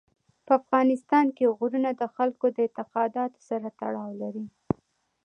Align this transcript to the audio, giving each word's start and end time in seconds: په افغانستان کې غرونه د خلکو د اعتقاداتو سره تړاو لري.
په 0.45 0.51
افغانستان 0.61 1.25
کې 1.35 1.53
غرونه 1.57 1.89
د 1.95 2.03
خلکو 2.15 2.45
د 2.51 2.57
اعتقاداتو 2.65 3.39
سره 3.49 3.67
تړاو 3.79 4.11
لري. 4.21 4.45